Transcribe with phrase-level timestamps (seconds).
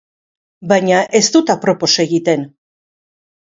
[0.71, 2.49] Baina ez dut apropos egiten.